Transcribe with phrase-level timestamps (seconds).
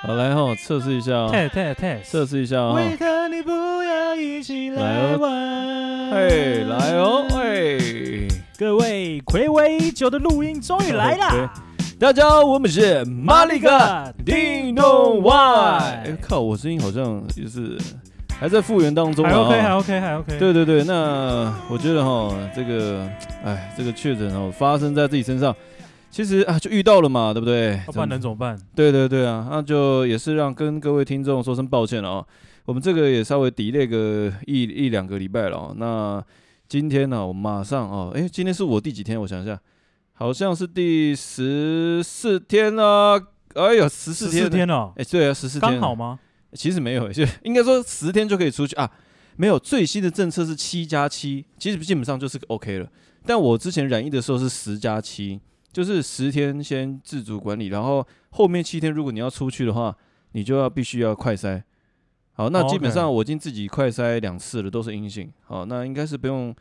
[0.00, 1.30] 好，来哈，测试一下哦。
[1.32, 2.74] test test test，测试一下哦。
[2.76, 6.10] 维特，你不要一起来玩。
[6.12, 11.52] 嘿，来哦，喂，各位，暌违已久的录音终于来了。
[11.98, 13.68] 大家好，我们是马里克
[14.24, 15.34] 叮咚外。
[15.36, 17.76] 哎，靠，我声音好像就是
[18.38, 19.30] 还在复原当中啊。
[19.30, 20.38] 还 OK，还 OK，还 OK。
[20.38, 23.04] 对对对，那我觉得哈，这个，
[23.44, 25.52] 哎，这个确诊哦，发生在自己身上。
[26.10, 27.80] 其实啊，就遇到了嘛，对不对？
[27.86, 28.58] 不然能怎么办？
[28.74, 32.26] 对对对啊，那就也是让跟各位听众说声抱歉了啊。
[32.64, 35.74] 我们这个也稍微 delay 个一一两个礼拜了。
[35.76, 36.22] 那
[36.66, 39.20] 今天呢，我马上哦，哎，今天是我第几天？
[39.20, 39.58] 我想一下，
[40.14, 43.18] 好像是第十四天啊。
[43.54, 44.92] 哎呦，十四天，十四天了。
[44.96, 45.72] 哎，对啊，十四天。
[45.72, 46.18] 刚好吗？
[46.54, 48.90] 其实没有，就应该说十天就可以出去啊。
[49.36, 52.88] 没有，最新的政策是七加七，其实基本上就是 OK 了。
[53.24, 55.38] 但我之前染疫的时候是十加七。
[55.72, 59.94] 就是十天先自主管理，然后后面七天如果你要出去的话，
[60.32, 61.62] 你就要必须要快筛。
[62.32, 65.30] 好，那基本上我已经自己快筛两次了，都是阴性。
[65.44, 66.54] 好，那应该是不用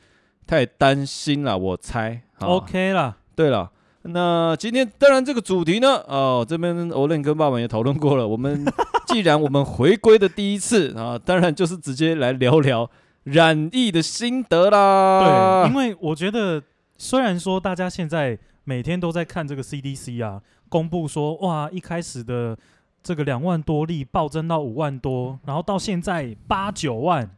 [0.46, 2.22] 太担心了，我猜。
[2.40, 3.18] OK 啦。
[3.36, 8.28] 对了，那今天当然这个主题呢，哦，这边欧伦跟爸爸也讨论过了。
[8.28, 8.66] 我们
[9.08, 12.90] 既然我们回归的第一次啊，当然就是直接来聊聊
[13.24, 15.64] 染疫的心得啦。
[15.64, 16.62] 对，因为我觉得
[16.98, 18.38] 虽然说大家现在。
[18.68, 22.58] 每天都在看这个 CDC 啊，公布说哇，一开始的
[23.02, 27.30] 这个两万多例暴增到五万多，然后到现在八九万，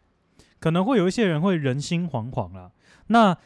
[0.60, 2.72] 可能会有一些人会人心惶惶啦。
[3.08, 3.38] 那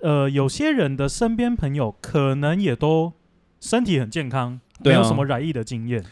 [0.00, 3.12] 呃，有些人的身边朋友可能也都
[3.60, 6.02] 身体很健康，没有什么染疫的经验。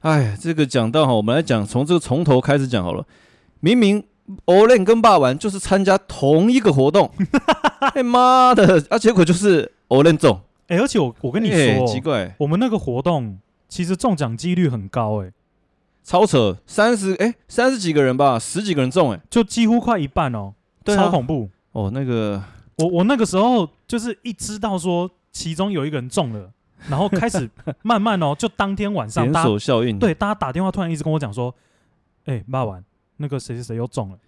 [0.00, 3.06] 哎，这个讲到哈，我们来讲从这个从头开始讲好了。
[3.60, 4.02] 明明
[4.46, 7.12] 欧练跟霸玩就是参加同一个活动，
[7.94, 10.40] 哎妈的，啊结果就是欧练中。
[10.68, 15.30] 哎、欸，而且我我跟你说，欸、奇怪，我们那个活动其实中奖几率很高，哎，
[16.02, 21.50] 超扯，三十哎三十几个人吧，十几个人中，哎，就几乎快一半哦，对啊、超恐怖。
[21.72, 21.90] 哦。
[21.92, 22.42] 那个
[22.78, 26.50] 我我那个时候就是一知道说其中有一个人中了，
[26.88, 27.48] 然后开始
[27.82, 31.54] 慢慢哦，就当天晚上连锁效应，对，大家打电话突然一直跟我讲说，
[32.24, 32.82] 哎、欸，骂完
[33.18, 34.18] 那个谁谁谁又中了，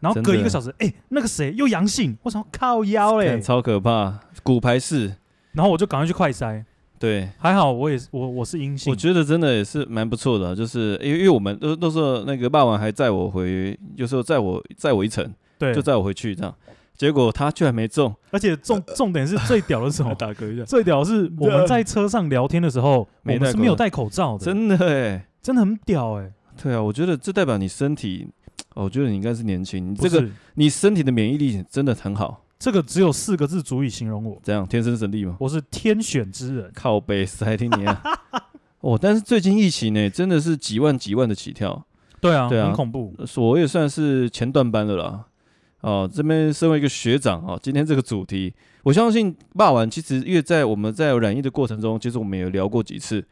[0.00, 5.14] 然后隔一个小时，哎、欸，那个谁又阳性，我想靠腰嘞，超可怕，骨牌式。
[5.58, 6.62] 然后我就赶快去快筛，
[7.00, 16.54] 对，还好我也是我我是阴性，我觉得真的也是蛮不错的，就是因为因为我们都都是那个霸王还载我回，有时候载我载我一程，对，就载我回去这样，
[16.96, 26.30] 结果他居然没中，而且重重点是最屌的时候， 大哥最屌的是我们在车上聊天的时候，我们是没有戴口罩的，真的哎，真的很屌哎，
[26.62, 28.28] 对啊，我觉得这代表你身体，
[28.76, 32.44] 我觉得你应该是年轻，你这个你身体的免疫力真的很好。
[32.58, 35.36] 这个只有四个字足以形容我，这样天生神力吗？
[35.38, 38.02] 我是天选之人，靠北斯还听你啊！
[38.80, 41.86] 哦，但是最近疫情呢，真的是几万几万的起跳，
[42.20, 43.14] 对啊，对啊，很恐怖。
[43.36, 45.24] 我也算是前段班的啦。
[45.82, 48.52] 哦，这边身为一个学长啊，今天这个主题，
[48.82, 53.24] 我相信霸王其实因为在我们在染疫的过程中，其实我们也聊过几次。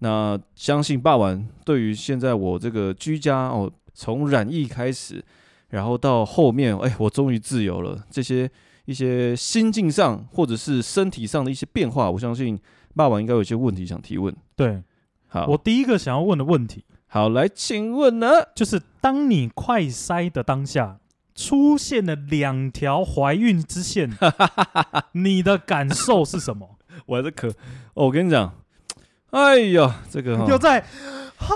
[0.00, 5.24] 那相信霸王对于现在我这个居家哦，从染疫开始，
[5.70, 8.50] 然后到后面，哎，我终于自由了，这些。
[8.84, 12.58] 一些心境上或者是身体上的一些变化，我相信
[12.94, 14.34] 爸爸应该有一些问题想提问。
[14.54, 14.82] 对，
[15.26, 20.98] 好，我第一个想要问的问题，好，来，请问呢，就是当你快筛的当下
[21.34, 24.10] 出现了两条怀孕之线，
[25.12, 26.76] 你的感受是什么？
[27.06, 27.48] 我还是可，
[27.94, 28.54] 哦，我跟你讲，
[29.30, 30.84] 哎呀，这个哈，又在
[31.36, 31.54] 嗨，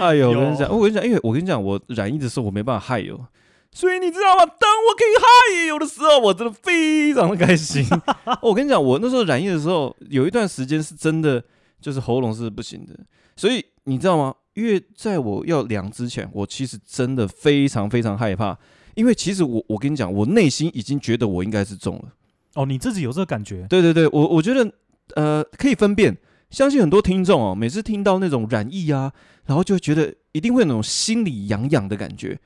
[0.00, 3.26] 哎呦，我跟你讲，我跟你讲，因为我跟你讲，我染疫的时候我没办法嗨哟。
[3.72, 4.44] 所以你知道吗？
[4.44, 7.86] 当我可以嗨有的时候，我真的非常的开心。
[8.42, 11.42] 我跟你讲，我那时候染疫的时候，有一段时间是真的
[11.80, 12.94] 就是喉咙是不行的。
[13.36, 14.34] 所以你知道吗？
[14.54, 18.58] 因为在我要量之前，我其实真的非常非常害怕。
[18.94, 22.12] 因为其实我我跟你讲，我内心已经觉得我应该是中了。
[22.54, 23.64] 哦，你自己有这个感觉？
[23.70, 24.70] 对对对，我我觉得
[25.14, 26.18] 呃可以分辨。
[26.50, 29.12] 相信很多听众哦，每次听到那种染疫啊，
[29.46, 32.36] 然后就会觉得一定会有那种心里痒痒的感觉。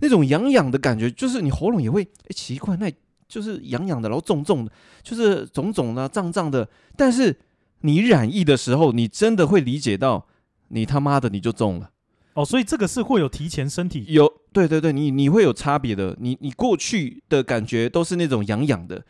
[0.00, 2.92] 那种痒痒的感觉，就是你喉咙也会哎奇怪，那
[3.28, 6.68] 就是痒痒的，然后重重的，就是肿肿的、胀胀的。
[6.96, 7.34] 但是
[7.80, 10.26] 你染疫的时候，你真的会理解到，
[10.68, 11.90] 你他妈的你就中了
[12.34, 12.44] 哦。
[12.44, 16.16] 所以这个是会有提前身体有对对对，你你会有差别的。
[16.20, 19.02] 你你过去的感觉都是那种痒痒的，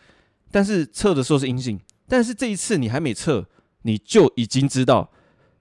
[0.51, 1.81] 但是测的时候是阴性。
[2.07, 3.47] 但是这一次你还没测，
[3.83, 5.11] 你就已经知道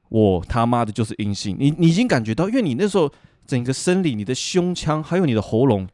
[0.09, 1.55] 我他妈的就是阴性。
[1.59, 3.11] 你你已经感觉到，因为你那时候。
[3.45, 5.87] 整个生理，你的胸腔还有你的喉咙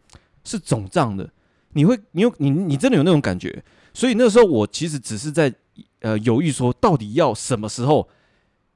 [0.43, 1.29] 是肿胀的，
[1.73, 3.63] 你会，你有，你你真的有那种感觉。
[3.93, 5.53] 所以那时候我其实只是在
[6.01, 8.07] 呃犹豫说，到底要什么时候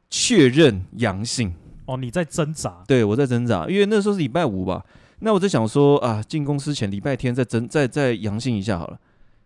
[0.10, 1.54] 确认阳性？
[1.86, 2.84] 哦，你在挣扎？
[2.88, 4.84] 对，我在挣扎，因为那时候是礼拜五吧。
[5.20, 9.00] 那我在想说啊，进公司前礼拜天再真再再阳性一下好了。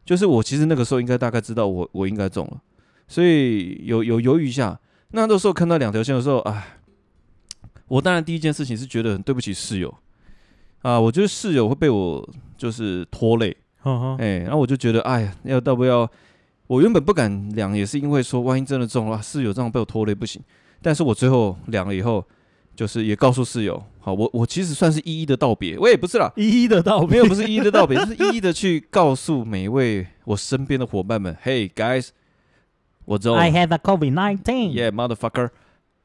[0.06, 2.62] 就是我其实那个时候应该大概知道我我应该中了，
[3.08, 4.80] 所以有有犹豫一下。
[5.12, 6.77] 那那时候看到两条线的时候，哎，
[7.88, 9.94] 我当然第一件事情是觉得很对不起室友。
[10.82, 13.56] 啊，我觉得室友会被我就是拖累，
[14.20, 16.10] 哎，然后我就觉得哎呀，要要不要？
[16.68, 20.42] 我原本不敢量，也是因为说万一真的中了，室友这样被我拖累不行。
[20.82, 22.24] 但是我最后量了以后，
[22.76, 32.10] 就是也告诉室友，好，我我其实算是一一的道别，我也不是啦，一一的道别，没有，不是一一的道别，就是一一的去告诉每一位我身边的伙伴们，Hey guys，
[33.06, 35.50] 我中了，I have a COVID nineteen，Yeah motherfucker，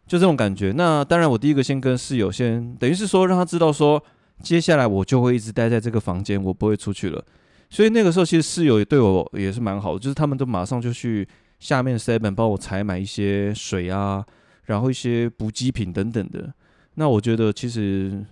[0.07, 0.73] 就这种感觉。
[0.77, 4.03] 那当然，我第一个先跟室友先，等于是说让他知道说，
[4.43, 7.25] 接下来我就会一直待在这个房间，我不会出去了。
[7.71, 11.27] 所以那个时候，其实室友也对我也是蛮好的，就是他们都马上就去
[11.59, 14.25] 下面 seven 帮我采买一些水啊，
[14.65, 16.53] 然后一些补给品等等的。
[16.97, 18.23] 那我觉得其实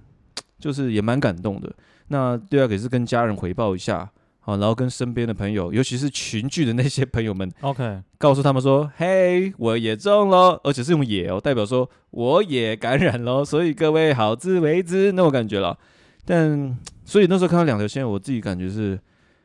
[0.58, 1.73] 就是也蛮感动的。
[2.08, 4.11] 那第二个也是跟家人回报一下，
[4.50, 15.79] 好，然后跟身边的朋友，尤其是群聚的那些朋友们， OK，告诉他们说，嘿，我也中了，而且是用也哦，代表说我也感染了，所以各位好自为之那种感觉了。
[16.25, 18.99] 但所以那时候看到两条线，我自己感觉是。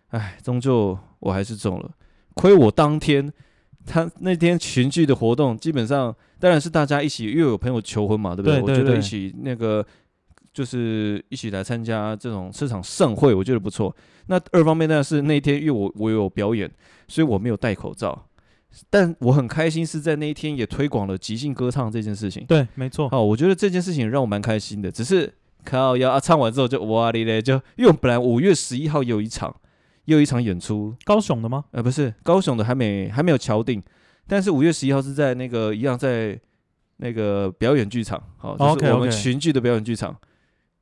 [0.10, 1.90] 哎，终究我还是中了，
[2.36, 3.34] 亏我当天
[3.86, 8.62] 他那天群聚的活动，基本上当然是大家一起，因为有朋友求婚嘛，对不对？
[8.62, 9.86] 对对对，我觉得一起那个
[10.56, 13.96] 就是一起来参加这种市场盛会，我觉得不错。
[14.28, 16.72] 那二方面呢是那一天，因为我我有表演，
[17.08, 18.28] 所以我没有戴口罩，
[18.90, 22.46] 但我很开心是在那一天也推广了即兴歌唱这件事情。
[22.48, 23.10] 对，没错。
[23.10, 24.90] 好，我觉得这件事情让我蛮开心的。
[24.90, 25.32] 只是
[25.66, 29.54] 靠要啊，唱完之后就哇哩嘞，就因为我本来五月十一号有一场。
[30.06, 31.66] 又一场演出，高雄的吗？
[31.72, 33.82] 呃，不是，高雄的还没还没有敲定，
[34.28, 36.40] 但是五月十一号是在那个一样在
[36.98, 40.12] 那个表演剧场，好，就是我们群剧的表演剧场。
[40.12, 40.35] 哎、okay, okay.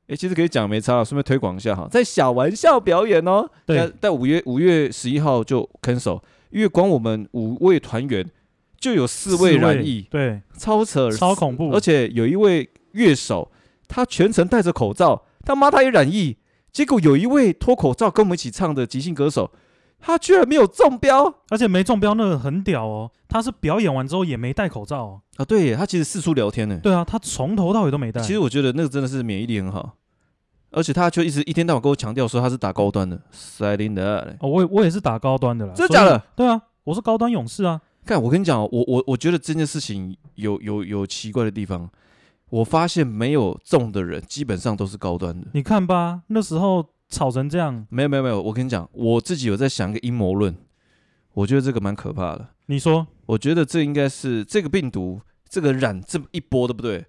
[0.08, 3.50] 欸，其实可以讲没差了，顺便推广一下哈，在小玩笑表演哦。
[3.66, 8.26] 对，在五月五月十一号就 cancel，因为光我们五位团员
[8.78, 13.50] 就有四位染疫，对，超扯，超恐怖，而且有一位乐手，
[13.88, 16.38] 他全程戴着口罩，他妈他也染疫。
[16.72, 19.52] 结果有一位脱口罩跟我们一起唱的即兴歌手，
[20.06, 25.22] 他居然没有中标，而且没中标那个很屌哦，他是表演完之后也没戴口罩哦。
[25.38, 26.78] 啊，对耶，他其实四处聊天呢。
[26.84, 28.22] 对啊，他从头到尾都没戴。
[28.22, 29.94] 其实我觉得那个真的是免疫力很好，
[30.72, 34.36] 而且他就一直一天到晚跟我强调说他是打高端的，塞林的。
[34.42, 35.74] 哦，我我也是打高端的啦。
[35.74, 36.22] 真的假的？
[36.36, 37.80] 对啊，我是高端勇士啊。
[38.06, 41.90] 看，我跟你讲，我我我觉得这件事情有有有奇怪的地方。
[42.50, 45.48] 我发现没有中的人基本上都是高端的。
[45.54, 47.86] 你看吧，那时候吵成这样。
[47.89, 50.56] 没有没有没有，我跟你讲，我自己有在想一个阴谋论，
[51.33, 52.48] 我觉得这个蛮可怕的。
[52.65, 53.06] 你说？
[53.27, 57.06] 我觉得这应该是这个病毒这个染这么一波，对不对？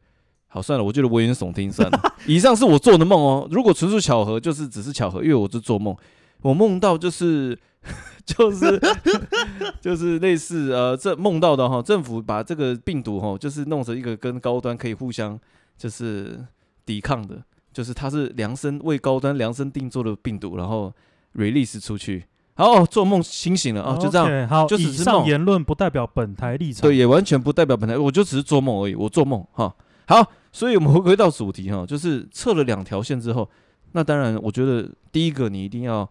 [0.47, 2.01] 好，算了，我觉得危言耸听算了。
[2.29, 5.97] 以上是我做的梦哦，如果纯属巧合，就是只是巧合，因为我是做梦，
[6.43, 7.59] 我梦到就是。
[8.25, 8.81] 就是
[9.83, 15.39] 就是类似呃，这梦到的哈，政府把这个病毒哈，就是弄成一个跟高端可以互相
[15.77, 16.43] 就是
[16.87, 17.45] 抵抗的，
[17.75, 20.91] 就是它是量身为高端量身定做的病毒，然后
[21.35, 22.25] release 出去。
[22.55, 24.49] 好，做梦清醒了啊，就这样。
[24.49, 29.75] 好，就只是以上言论不代表本台立场，对，也完全不代表本台，我就只是做梦而已，我做梦哈。
[30.07, 33.51] 好，所以我们回归到主题哈，就是测了两条线之后，
[33.93, 36.09] 那当然我觉得第一个你一定要。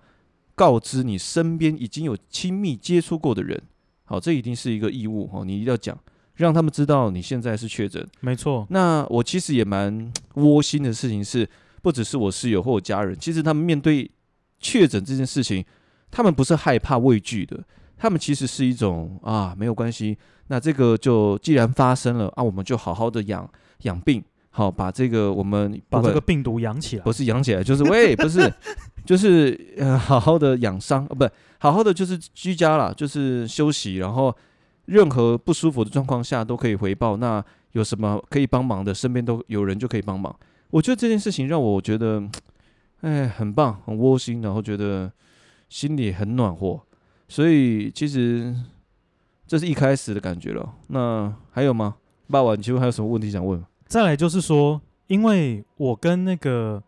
[0.56, 3.60] 告知你身边已经有亲密接触过的人，
[4.06, 5.98] 好，这一定是一个义务哈，你一定要讲，
[6.44, 8.06] 让他们知道你现在是确诊。
[8.20, 8.68] 没错。
[8.70, 11.48] 那我其实也蛮 窝心的事情是，
[11.82, 14.12] 不只是我室友或我家人，其实他们面对
[14.60, 15.64] 确诊这件事情，
[16.12, 17.64] 他们不是害怕畏惧的，
[17.98, 23.50] 他们其实是一种啊，没有关系，那这个就既然发生了啊，我们就好好的养
[23.84, 24.22] 养病。
[24.56, 28.54] 好，把这个我们把这个病毒养起来，不是养起来，就是喂， 不是，
[29.04, 34.36] 就是呃，好好的养伤，呃，不，好好的就是居家啦，就是休息，然后
[34.86, 37.18] 任何不舒服的状况下都可以回报。
[37.18, 40.36] 那有什么可以帮忙的，身边都有人就可以帮忙。
[40.70, 42.24] 我觉得这件事情让我觉得，
[43.02, 45.12] 哎，很棒，很窝心，然后觉得
[45.70, 46.80] 心里很暖和。
[47.28, 48.56] 所以其实
[49.48, 50.74] 这是一开始的感觉了。
[50.88, 51.96] 那还有吗？
[52.28, 53.64] 爸爸，你请问还有什么问题想问？
[53.86, 56.82] 再来就是说，因为我跟那个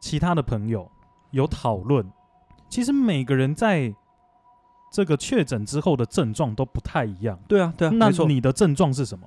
[0.00, 0.90] 其他的朋友
[1.32, 2.06] 有讨论，
[2.68, 3.94] 其实每个人在
[4.94, 7.36] 这个确诊之后的症状都不太一样。
[7.48, 9.26] 对啊，对啊，那你的症状是什么？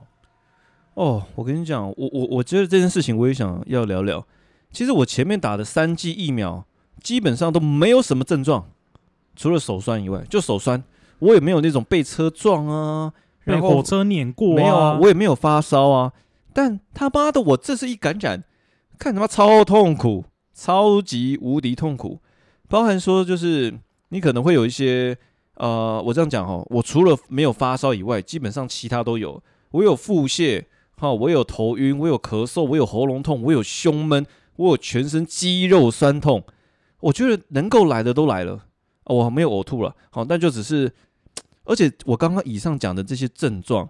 [0.94, 4.26] 哦，我跟你讲，我我我觉得这件事情我也想要聊聊。
[4.72, 6.66] 其实我前面打的三剂疫苗
[7.04, 8.70] 基本上都没有什么症状，
[9.36, 10.82] 除了手酸以外，就手酸，
[11.20, 13.12] 我也没有那种被车撞啊，
[13.44, 16.14] 被火车碾过啊，没有啊，我也没有发烧啊。
[16.54, 18.42] 但他妈的，我这次一感染，
[18.98, 22.22] 看他妈超痛苦，超级无敌痛苦，
[22.70, 23.78] 包含说就是
[24.10, 25.18] 你可能会有一些
[25.58, 36.44] 呃，我这样讲哦，我除了没有发烧以外，基本上其他都有，我有腹泻，哈，我有头晕，我有咳嗽，我有喉咙痛，我有胸闷，我有全身肌肉酸痛，
[37.02, 38.66] 我觉得能够来的都来了，
[39.06, 40.94] 我没有呕吐了，好，但就只是，
[41.66, 43.90] 而且我刚刚以上讲的这些症状。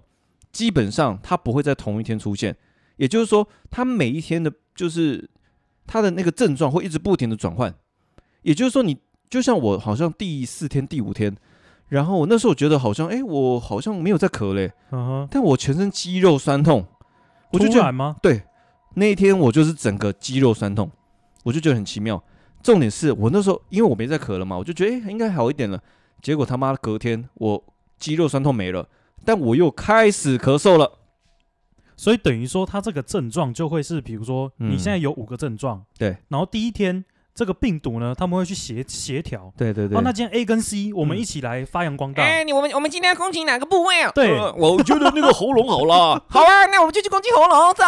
[0.49, 2.55] 基本上它不会在同一天出现，
[2.95, 5.29] 也就是说，它每一天的，就是
[5.85, 7.71] 它的那个症状会一直不停的转换。
[8.41, 8.97] 也就是说，你
[9.29, 11.35] 就像我，好像第四天、第五天，
[11.89, 16.85] 然后我那时候觉得好像，哎，我好像没有在咳嘞，嗯哼，但我全身肌肉酸痛，
[17.51, 18.15] 我就觉得吗？
[18.21, 18.43] 对，
[18.95, 20.89] 那一天我就是整个肌肉酸痛，
[21.43, 22.21] 我就觉得很奇妙。
[22.61, 25.81] 重点是我那时候因为我没在咳了嘛，我就觉得哎应该好一点了。
[26.21, 27.63] 结果他妈的隔天我
[27.97, 28.87] 肌肉酸痛没了。
[29.25, 30.99] 但我又开始咳嗽了，
[31.97, 37.03] 所以等于说，他这个症状就会是，比如说你现在有五个症状，对，然后第一天
[37.37, 39.95] 这个病毒呢，他们会去协协调，对对对。
[39.95, 42.23] 哦，那今天 A 跟 C，我们一起来发扬光大。
[42.23, 44.11] 哎，你我们我们今天要攻击哪个部位啊？
[44.15, 47.83] 对，我觉得那个喉咙好啦， 好啊，那我们就去攻击喉咙，走。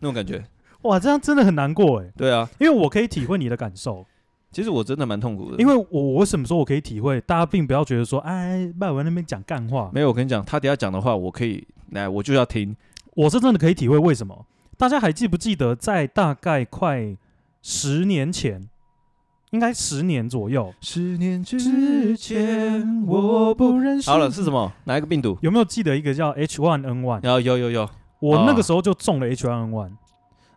[0.00, 0.42] 那种感觉，
[0.80, 2.10] 哇，这样真的很难过哎。
[2.16, 4.06] 对啊，因为我可以体会你的感受。
[4.50, 7.20] 其实我真的蛮痛苦的，因为我我为什么说我可以体会？
[7.20, 9.90] 大家并不要觉得说，哎，麦文那边讲干话。
[9.92, 12.74] 没有，我跟你讲，他等下讲的话，我可以来，我就要听。
[13.14, 14.46] 我是真的可以体会为什么？
[14.78, 17.14] 大家还记不记得，在大概快
[17.60, 18.66] 十年前，
[19.50, 24.10] 应该十年左右，十年之前我不认识。
[24.10, 24.72] 好了，是什么？
[24.84, 25.38] 哪一个病毒？
[25.40, 27.22] 有没有记得一个叫 H1N1？
[27.22, 29.92] 有有有有，我那个时候就中了 H1N1。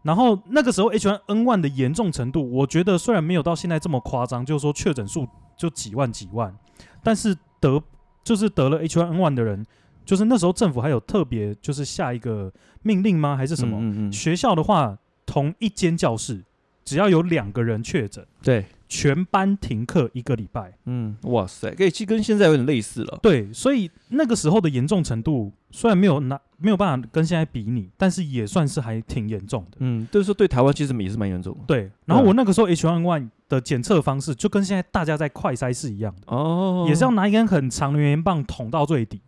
[0.01, 5.27] 然后那个时候 H1N1 的严重程度，我觉得虽然没有到现在这么夸张，就是说确诊数
[5.57, 6.55] 就几万几万，
[7.03, 7.81] 但是得
[8.23, 9.65] 就是得了 H1N1 的人，
[10.05, 13.35] 就是那时候政府还有特别就是下一个命令吗？
[13.35, 13.77] 还是什么？
[13.77, 16.43] 嗯嗯嗯，学校的话，同一间教室
[16.89, 18.65] 只要有两个人确诊，对。
[18.91, 20.73] 全班停课一个礼拜。
[20.85, 23.19] 嗯，哇塞，可以其实跟现在有点类似了。
[23.21, 29.77] 对，所以那个时候的严重程度虽然没有拿没有办法跟现在比拟，但是也算是还挺严重的。
[29.81, 31.59] 嗯，就是说对台湾其实也是蛮严重的。
[31.67, 39.21] 对，然后我那个时候 H1N1 的检测方式就跟现在大家在快筛是一样的哦，也是要拿一根很长的圆圆棒捅到最底。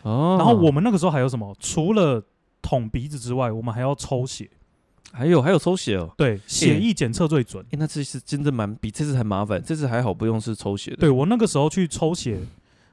[0.00, 1.54] 哦，然后我们那个时候还有什么？
[1.60, 2.24] 除了
[2.62, 4.48] 捅鼻子之外，我们还要抽血。
[5.16, 7.64] 还有还有抽血哦，对，血液检测最准。
[7.66, 10.96] 哎、欸，那这次真的蛮比这次还麻烦，这次还好不用是抽血的。
[10.96, 12.40] 对，我那个时候去抽血，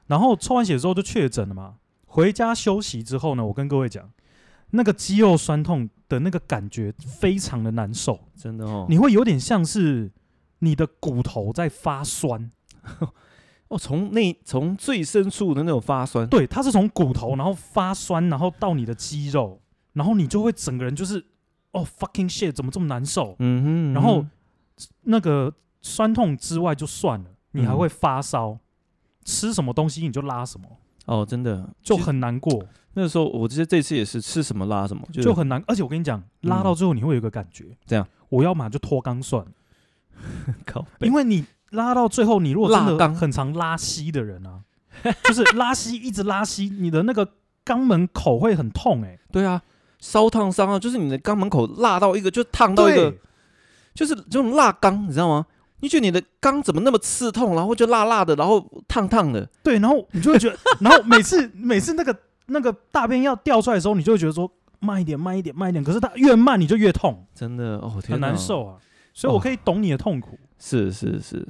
[0.06, 1.74] 然后抽完血之后就确诊了嘛。
[2.06, 4.08] 回家休息之后呢，我跟各位讲，
[4.70, 10.12] 那个肌肉酸痛的那个感觉非常的难受，真的哦，你会有点像是
[10.60, 12.52] 你的骨头在发酸。
[13.66, 19.60] 哦，从那从最深处的那种发酸，对，它是从骨头然后发酸，然后到你的肌肉，
[19.94, 21.24] 然后你就会整个人就是。
[21.72, 23.34] 哦，fucking shit，怎么这么难受？
[23.38, 24.24] 嗯哼，嗯哼，然后
[25.02, 28.60] 那个酸痛之外就算了，你还会发烧，嗯、
[29.24, 30.68] 吃什么东西你就拉什么。
[31.06, 32.64] 哦，真的就很难过。
[32.94, 35.62] 那个时候我记得这次也是吃什么拉什么，就，就很难。
[35.66, 39.50] 而且我跟你讲，拉到最后你会有一个感觉，这样我要么就脱肛算了，
[40.66, 44.62] 靠北，因为你拉到最后，你如果真的很常拉稀的人啊，
[45.24, 47.26] 就是拉稀一直拉稀，你的那个
[47.64, 49.20] 肛门口会很痛哎、欸。
[49.32, 49.62] 对啊。
[50.02, 53.14] 烧烫伤啊，就是你的肛门口辣到一个，就烫到一个，
[53.94, 55.46] 就是这种辣肛，你知道吗？
[55.78, 62.16] 你觉得你的肛怎么那么刺痛，然后就辣辣的，然后烫烫的，对，然后你就会觉得，然后每次每次那个
[62.46, 65.82] 那个大便要掉出来的时候，你就会觉得说慢一点，慢一点，慢一点。
[65.84, 68.76] 可是它越慢，你就越痛，真的哦，天，很难受啊。
[69.14, 70.38] 所以我可以懂你的痛苦。
[70.58, 71.46] 是是是，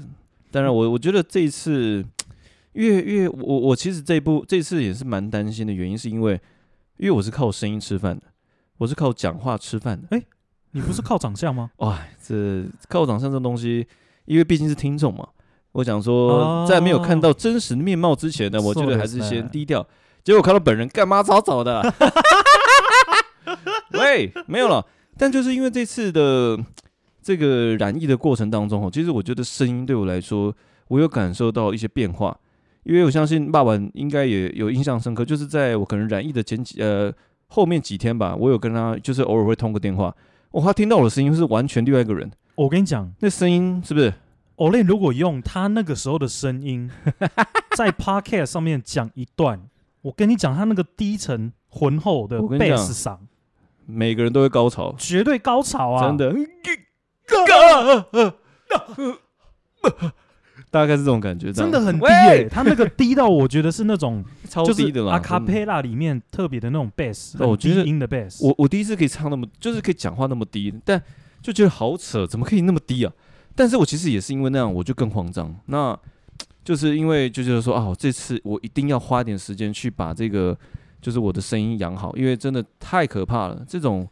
[0.51, 2.05] 当然我我觉得这一次
[2.73, 6.41] 越越我我其实这一部这次也是蛮担心的原因，是因为
[6.97, 8.23] 因为我是靠声音吃饭的。
[8.83, 10.27] 我是靠讲话吃饭的，哎、欸，
[10.73, 11.71] 你不是靠长相吗？
[11.79, 13.87] 哇，这靠长相这东西，
[14.25, 15.25] 因为毕竟是听众嘛。
[15.71, 19.87] 我想说，在没有看到真实的面貌之前呢，我觉得还是先低调。
[20.25, 21.81] 结果看到本人，干嘛早早的？
[23.95, 24.85] 喂，没有了。
[25.17, 26.59] 但就是因为这次的
[27.23, 30.53] 这个染疫的过程当中，其实我觉得声音对我来说，
[30.89, 32.37] 我有感受到一些变化。
[32.83, 37.15] 因为我相信爸爸应该也有印象深刻，就是在我可能染疫的前几呃。
[37.53, 40.15] 后面几天吧，我有跟他，就是偶尔会通个电话。
[40.53, 42.31] 哦，他听到我的声音是完全另外一个人。
[42.55, 44.13] 我跟你讲，那声音是不是
[44.57, 46.91] ？Olin 如果用他那个时候的声音
[47.77, 49.61] 在 Podcast 上面讲一段，
[50.01, 53.19] 我跟你讲，他那个低沉浑厚的贝斯嗓，
[53.85, 56.07] 每个人都会高潮，绝对高潮啊！
[56.07, 56.33] 真的。
[60.73, 65.13] 大概是这种感觉，真的很低喂耶、他那个低到我觉得是那种超低的啦。
[65.13, 68.43] 阿卡贝拉里面特别的那种 bass，我觉得低音的 bass。
[68.43, 71.01] 我我第一次可以唱那么，就是可以讲话那么低，但
[71.43, 73.13] 就觉得好扯，怎么可以那么低啊？
[73.55, 75.55] 但是我其实也是因为那样，我就更慌张。
[75.67, 75.95] 那
[76.65, 80.57] 就是因为就觉得说啊，这次我一定要花点时间去把这个，
[81.03, 83.63] 就是我的声音养好，因为真的太可怕了。
[83.69, 84.09] 这种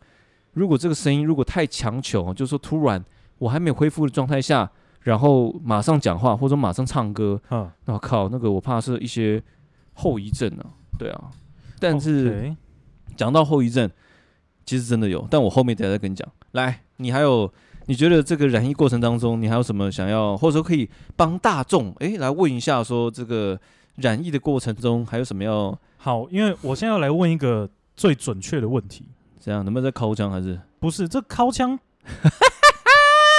[0.52, 3.02] 如果这个声音如果太强求，就是说突然
[3.38, 4.70] 我还没有恢复的状态下，
[5.00, 9.42] 然后马上讲话或者马上唱歌，嗯，那靠，那个我怕是一些
[9.95, 10.66] 后遗症啊。
[10.99, 11.30] 对啊，
[11.78, 12.54] 但是。
[13.16, 13.90] 讲到后遗症，
[14.64, 16.26] 其实真的有，但我后面等下再跟你讲。
[16.52, 17.52] 来，你还有
[17.85, 23.61] 你觉得这个染疫过程当中，你还有什么想要，或者说可以帮大众诶来问一下，说这个
[23.97, 29.04] 染疫的过程中还有什么要好，因为我现在要来问一个最准确的问题，
[29.38, 29.62] 这样？
[29.62, 30.59] 能不能再敲枪还是？
[30.78, 31.78] 不是这敲枪，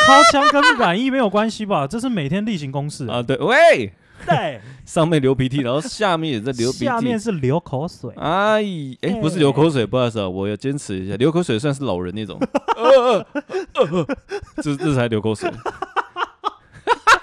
[0.07, 1.85] 尻枪跟染疫没有关系吧？
[1.89, 3.93] 这是每天例行公事啊，对，喂，
[4.25, 8.11] 对， 上面流鼻涕，然后下面也在流鼻涕，下面是流口水。
[8.17, 8.63] 哎，
[9.01, 12.39] 哎，不是流口水，不好意思啊，我要坚持一下，流口水算是老人那种，
[12.75, 13.25] 呃
[13.73, 14.07] 呃呃，
[14.61, 15.51] 这这才流口水，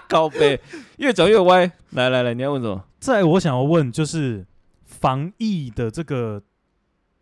[0.08, 0.60] 高背，
[0.98, 1.70] 越讲越歪。
[1.90, 2.84] 来来来，你要问什么？
[2.98, 4.44] 在我想要问就是
[4.84, 6.42] 防疫的这个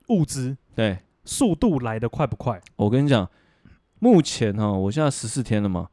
[0.09, 0.99] 物资对。
[1.29, 2.61] 速度来得快不快？
[2.77, 3.29] 我跟你讲，
[3.99, 5.89] 目前哈，我现在十四天了嘛，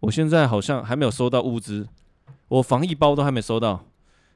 [0.00, 1.86] 我现在好像还没有收到物资，
[2.48, 3.84] 我防疫包都还没收到，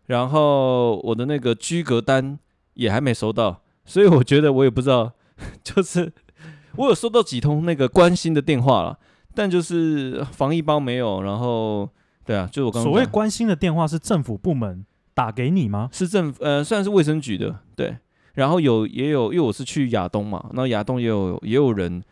[0.06, 2.38] 然后我的那个居隔单
[2.74, 5.12] 也还没收到，所以我觉得我也不知道，
[5.62, 6.12] 就是
[6.76, 8.98] 我有收到几通那个关心的电话了，
[9.34, 11.88] 但就是防疫包没有，然后
[12.24, 15.88] 对啊，就我刚刚所谓关心的电话是政府部门打给你吗？
[15.92, 17.96] 是政府呃，算是卫生局的，对。
[18.34, 22.02] 然后有也有，因为我是去亚东嘛，然后亚东也有也有人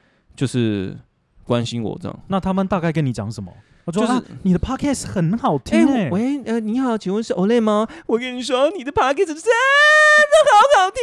[0.40, 0.96] 就是
[1.44, 2.18] 关心我这样。
[2.28, 3.52] 那他们大概跟你讲什么？
[3.84, 6.10] 我说、就是啊、你的 podcast 很好听哎、欸。
[6.10, 7.86] 喂，呃，你好，请问是 Olay 吗？
[8.06, 9.42] 我跟你说，你的 podcast 真的
[10.48, 11.02] 好好听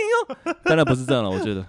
[0.50, 0.56] 哦。
[0.66, 1.64] 当然不是这样了，我觉得。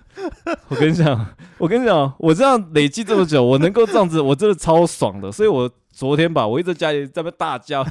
[0.68, 1.26] 我跟你讲，
[1.58, 5.30] 我跟你讲，我这样累积这么久，我能够这样子，我真的超爽的。
[5.30, 7.84] 所以我昨天吧，我一直在家里在那大叫。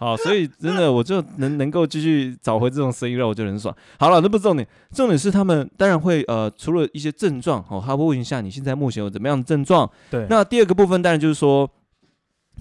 [0.00, 3.76] 好，所以真的我就能能够继续找回这种声音，让我觉得很爽。
[3.98, 9.88] 好了，那不是重点，重点是他们当然会呃，除了一些症状哦，他会问一下你现在目前有怎么样的症状。
[10.10, 10.26] 对。
[10.30, 11.70] 那第二个部分当然就是说，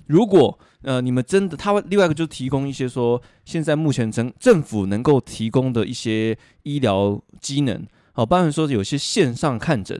[0.08, 9.98] 如果呃你们真的，他会另外一个就是提供一些说现在目前政政府能够提供的一些医疗机能，好，包含说有些线上看诊，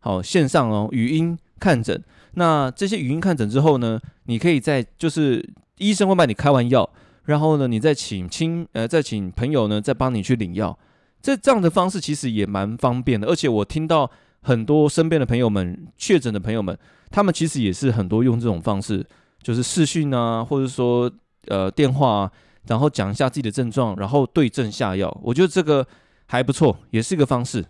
[0.00, 2.04] 好，线上哦语音看诊。
[2.34, 5.48] 那这些语音看诊之后呢，你可以在就是。
[5.78, 6.88] 医生会帮你开完药，
[7.24, 10.78] 然后呢，你再请亲呃，再请朋友呢，再帮你去领药。
[11.20, 14.10] 这这样的方式其实也蛮方便的，而且我听到
[14.42, 16.78] 很多身边的朋友们确诊的朋友们，
[17.10, 19.04] 他们其实也是很多用这种方式，
[19.42, 21.10] 就是视讯啊，或者说
[21.46, 22.32] 呃电话啊，
[22.66, 25.18] 然后讲一下自己的症状，然后对症下药。
[25.22, 25.86] 我觉得这个
[26.26, 27.64] 还不错，也是一个方式。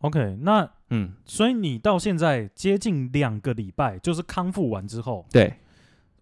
[0.00, 5.54] OK，那嗯，所以你到现在接近两个礼拜，就是康复完之后，对。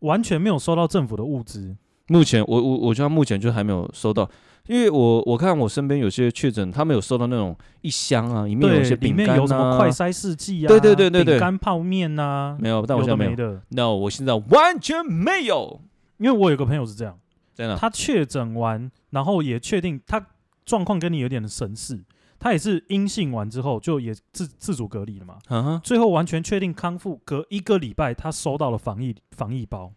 [0.00, 1.76] 完全没有收到政府的物资。
[2.08, 4.28] 目前我我我觉得目前就还没有收到，
[4.66, 13.60] 因为我我看我身边有些确诊，他们有收到那种一箱啊，里面有一些饼干啊，里面有什么快筛试剂啊，对对对对对，饼干泡面呐、啊，没有，但我现在没有。
[13.68, 15.80] No，我现在完全没有，
[16.18, 17.16] 因为我有个朋友是这样，
[17.54, 20.26] 真的，他确诊完，然后也确定他
[20.64, 22.02] 状况跟你有点神似。
[22.40, 29.92] 他也是阴性完之后就也自自主隔离了嘛，最后完全确定康复，隔一个礼拜他收到了防疫防疫包。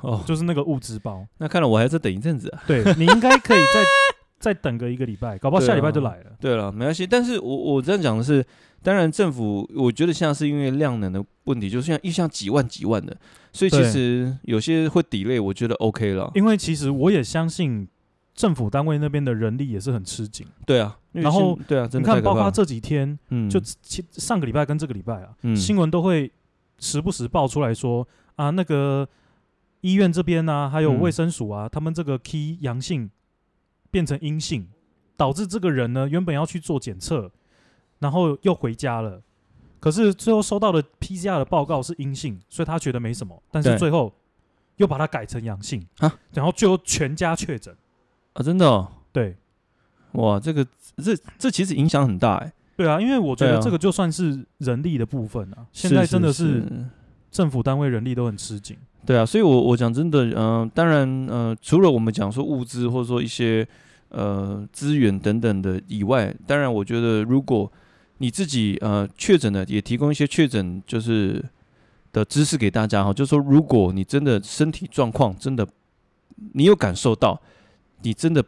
[0.00, 1.26] 哦，就是那个物资包。
[1.38, 2.62] 那看来我还要再等一阵子啊。
[2.68, 3.84] 对，你应该可以再
[4.38, 6.30] 再等个一个礼拜，搞不好下礼拜就来了。
[6.40, 7.04] 对了，没关系。
[7.04, 8.46] 但是我我这样讲的是，
[8.80, 13.16] 当然政府我觉得现在是因为量能的问题，就像一箱几万几万的，
[13.52, 16.30] 所以其实有些会 delay，我觉得 OK 了。
[16.36, 17.88] 因为其实我也相信
[18.38, 20.46] 政府单位那边的人力也是很吃紧。
[20.64, 23.60] 对啊，然后对啊，你看，包括这几天，嗯，就
[24.12, 26.30] 上个礼拜跟这个礼拜啊，嗯、新闻都会
[26.78, 29.08] 时不时爆出来说啊那个。
[29.80, 33.08] 医院这边呢、啊，还有卫生署啊，嗯、他们这个 key 阳性
[33.92, 34.66] 变成阴性，
[35.16, 37.30] 导致这个人呢原本要去做检测，
[38.00, 39.22] 然后又回家了，
[39.78, 44.12] 可是最后收到的 PCR 的报告是阴性，所以他觉得没什么，但是最后
[44.78, 47.72] 又把它改成阳性啊，然后最后全家确诊
[48.38, 48.88] 啊，真的、哦？
[49.12, 49.36] 对，
[50.12, 50.64] 哇，这个
[50.96, 52.52] 这这其实影响很大哎。
[52.76, 56.62] 对啊，因为我觉得这个就算是人力的部分啊，现在真的是
[57.32, 58.76] 政府单位人力都很吃紧。
[59.04, 63.66] 对啊，所以我，我我讲真的，嗯、呃，当然，呃，除了我们讲说物资或者说一些
[64.10, 67.70] 呃资源等等的以外，当然，我觉得如果
[68.18, 71.44] 你自己呃确诊了，也提供一些确诊就是
[72.12, 75.66] 的知识给大家哈，就是说，如果你真的身体状况真的，
[76.52, 77.40] 你有感受到，
[78.02, 78.44] 你真的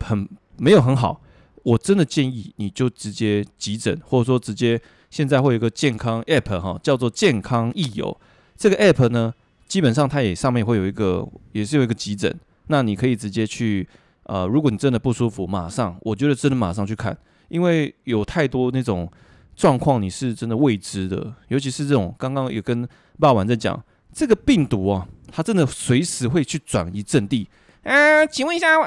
[0.00, 1.20] 很没有很好，
[1.62, 8.18] 我真的建议你就直接急诊，或者说直接现在会有一个健康 App 哈，叫做健康益友。
[8.56, 9.32] 这个 App 呢，
[9.66, 12.34] 基本上它也上面会有一个，也是有一个急诊，
[12.68, 13.88] 那你可以直接去，
[14.24, 17.16] 呃，如果你真的不舒服，马上，我觉得真的马上去看，
[17.48, 19.10] 因为有太多那种。
[19.54, 22.88] 状况你是真的未知的，尤其是这种刚刚有跟
[23.20, 23.78] 爸爸在讲
[24.10, 27.46] 这个病毒啊，它真的随时会去转移阵地。
[27.82, 28.76] 呃，请问一下，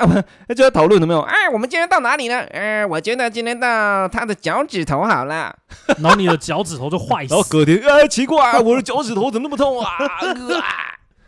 [0.48, 1.22] 呃，就要讨论了没有？
[1.22, 2.40] 哎，我们今天到哪里呢？
[2.52, 5.56] 呃，我觉得今天到他的脚趾头好了。
[6.00, 7.34] 然后你的脚趾头就坏死。
[7.34, 9.90] 然后隔天，哎，奇怪，我的脚趾头怎么那么痛啊？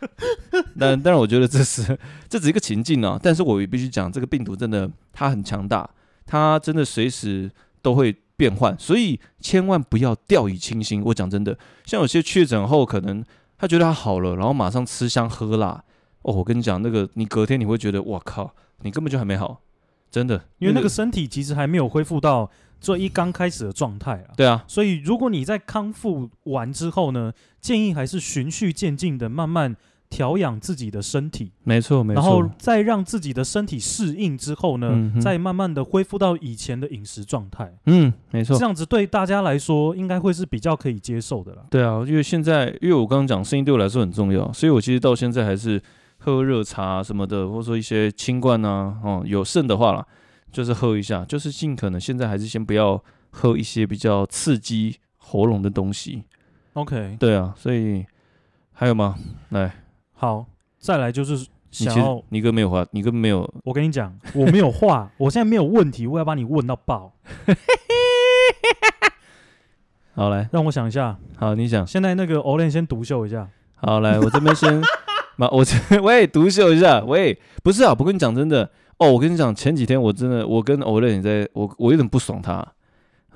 [0.78, 1.82] 但但是我觉得这是
[2.28, 5.88] 这只是一个情境啊，但是我也必须讲，这个病毒真的它很强大，
[6.24, 7.50] 它真的随时
[7.82, 8.14] 都会。
[8.38, 11.02] 变换，所以千万不要掉以轻心。
[11.06, 13.20] 我讲真的，像有些确诊后，可能
[13.58, 15.82] 他觉得他好了，然后马上吃香喝辣。
[16.22, 19.60] 哦，我跟你讲，那个你隔天你会觉得，哇靠，你根本就还没好，
[20.10, 22.50] 真的，因为那个身体其实还没有恢复到
[22.80, 24.34] 最一刚开始的状态啊。
[24.36, 29.76] 对啊，所以如果你在康复完之后呢，建议还是循序渐进的慢慢。
[30.10, 37.70] 调养自己的身体，没错，没错，然后再让自己的身体适应之后呢，嗯、再慢慢的恢复到以前的饮食状态。
[37.84, 41.62] 嗯，没错，这样子对大家来说应该会是比较可以接受的啦。
[41.68, 45.78] 对啊，因为现在，因为我刚刚讲声音对我来说很重要，所以我其实到现在还是
[46.28, 50.06] 喝热茶什么的，或者说一些清罐啊，哦，有剩的话啦，
[50.52, 56.24] 就是喝一下，就是尽可能现在还是先不要喝一些比较刺激喉咙的东西。
[56.74, 58.04] OK，对啊，所以
[58.74, 59.16] 还有吗？
[59.48, 59.74] 来。
[60.12, 60.44] 好，
[60.78, 63.50] 再来就是想要你哥没有话，你哥没有。
[63.64, 67.14] 我跟你讲，我没有话， 我现在没有问题，我要把你问到爆。
[70.14, 71.16] 好来，让我想一下。
[71.36, 71.86] 好，你想。
[71.86, 73.48] 现在那个欧练先独秀一下。
[73.76, 74.82] 好来，我这边先，
[75.52, 82.66] 我这 喂独秀一下，喂，不是啊，不跟你讲真的哦，我跟你讲，前几天我真的，我跟欧练在，我我有点不爽他，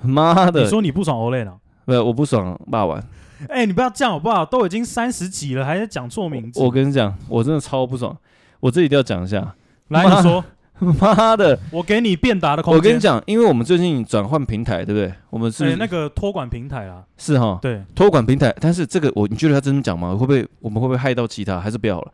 [0.03, 1.57] 妈的，你说你不爽欧雷了？
[1.85, 3.01] 不，我不爽骂完。
[3.49, 4.45] 哎、欸，你不要这样好不好？
[4.45, 6.61] 都已经三十几了，还在讲错名字。
[6.61, 8.17] 我跟你讲，我真的超不爽，
[8.61, 9.55] 我这一定要讲一下。
[9.89, 10.45] 来，你说，
[11.01, 12.79] 妈的，我给你辩答的空间。
[12.79, 15.13] 我跟你讲，因为我们最近转换平台，对不对？
[15.31, 18.55] 我们是，那个托管平台啦，是哈，对，托管平台。
[18.61, 20.13] 但是这个我，你觉得他真的讲吗？
[20.15, 21.61] 会不会我们会不会害到其他？
[21.61, 22.13] 还是不要了？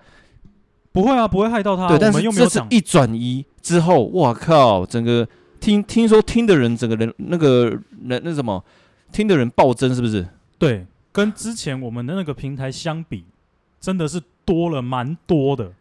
[0.92, 1.88] 不会啊，不会害到他。
[1.88, 5.26] 对，但是这次一转移之后，哇靠，整个
[5.60, 7.70] 听听说听的人，整个人那个
[8.04, 8.62] 人那什么
[9.10, 10.26] 听的人暴增，是不是？
[10.58, 10.86] 对。
[11.10, 13.24] 跟之前我们的那个平台相比，
[13.80, 15.72] 真的是多了蛮多的。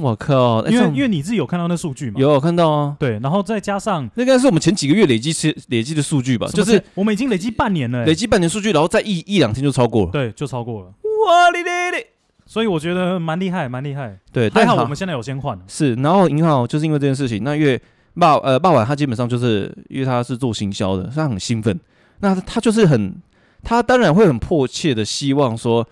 [0.00, 0.64] 我靠！
[0.66, 2.18] 因为因为你自己有看到那数据吗？
[2.18, 2.96] 有看到啊。
[2.98, 6.46] 对，然后再加上那应该是我们前几个月累积是累积的数据吧？
[6.48, 10.10] 就是我们已经累积半年了，累积半年数据，然后再一一两天就超过了。
[10.10, 10.86] 对，就超过了。
[11.26, 12.06] 哇哩哩哩！
[12.46, 14.18] 所以我觉得蛮厉害，蛮厉害。
[14.32, 15.58] 对，还好我们现在有先换。
[15.68, 17.80] 是，然后银行就是因为这件事情，那因为
[18.14, 21.78] 爸呃爸爸他基本上就是因为他是做行销的，所以他很兴奋。
[22.20, 23.14] 那他就是很。
[23.62, 25.86] 他当然会很迫切的希望说，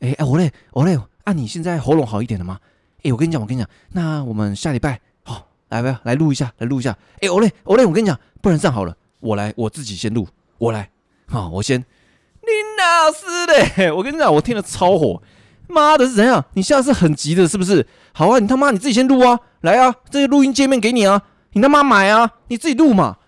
[0.00, 2.58] 哎哎，我嘞我嘞，啊，你现在喉咙好一点了吗？
[3.02, 6.96] 哎，我跟你讲，我跟你讲，那我们下礼拜好、哦、来吧，来录一下，来录一下。
[7.20, 10.90] 哎，我嘞我嘞，我跟你讲，不然这样好了，我来，我自己先录，我来，
[11.26, 11.80] 好、我先。
[11.80, 15.22] 你老师嘞， 我跟你讲，我听了超火，
[15.68, 16.44] 妈的是怎样？
[16.54, 17.86] 你现在是很急的，是不是？
[18.12, 23.18] 好啊，你他妈你自己先录啊，来啊，这个录音界面给你啊，你他妈买啊，你自己录嘛。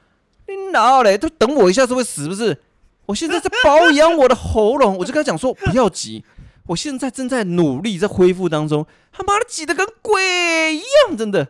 [0.47, 2.61] 你老嘞，都等我一下是会死不是？
[3.07, 6.25] 我现在在保养我的喉咙，我就跟他讲说不要急，
[6.67, 8.87] 我现在正在努力在恢复当中。
[9.13, 11.49] 他妈的挤得跟鬼一样，真的。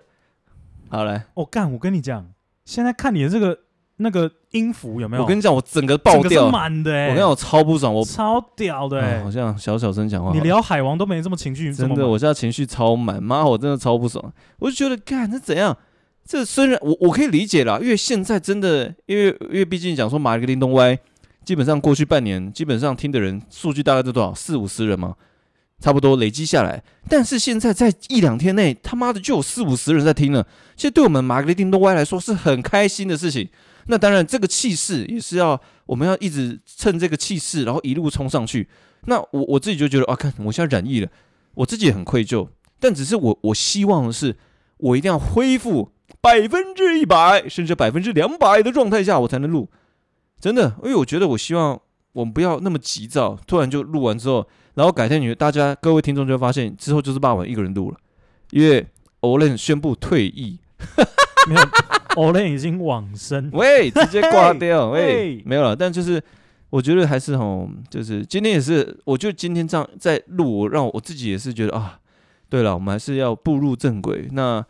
[0.89, 2.27] 好来，我干、哦，我跟你讲，
[2.65, 3.59] 现在看你的这个
[3.97, 5.23] 那个音符有没有？
[5.23, 7.05] 我跟你讲，我整个爆掉，满的、欸。
[7.05, 10.33] 我跟你讲，我超不爽，我超屌的、欸，好像小小声讲话。
[10.33, 14.33] 你聊海王都没这么情绪，真的，我现在情绪超满，妈，我真的超不爽。
[14.59, 15.77] 我就觉得，干这怎样？
[16.27, 20.99] 这虽然我我可以理解啦，因为现在真的，因为因为毕竟讲说马格林东歪。
[21.45, 24.35] 基本上过去半年，基本上听的人数据大概都多少？
[24.35, 25.15] 四五十人吗？
[25.81, 26.83] 差不多累积下来。
[27.09, 30.47] 但是现在在一两天内，他妈的就有四五十人在听了。
[30.77, 33.49] 其实对我们马格丽丁诺歪来说是很开心的事情。
[33.87, 38.67] 那当然，这个气势也是要我们要一直趁这个气势，然后一路冲上去。
[39.07, 41.09] 那我我自己就觉得啊，看我现在染疫了，
[41.55, 42.49] 我自己也很愧疚。
[42.81, 44.37] 但只是我我希望的是，
[44.79, 45.91] 我一定要恢复
[46.23, 49.69] 百分之一百，甚至百分之两百的状态下，我才能录。
[50.45, 51.81] 真的，因为我觉得，我希望
[52.13, 57.97] 我们不要那么急躁，突然就录完之后，然后改天你大家各位听众就会发现，之后就是霸王一个人录了，
[58.51, 58.87] 因为
[59.23, 60.59] Olen 宣布退役，
[61.49, 61.61] 没有
[62.17, 65.75] ，Olen 已经往生， 喂，直接挂掉， 喂，没有了。
[65.75, 66.23] 但就是
[66.69, 71.99] 我觉得还是吼，就是今天也是，我就今天这样在录，我让我自己也是觉得啊，
[72.51, 74.29] 对了，我们还是要步入正轨。
[74.33, 74.63] 那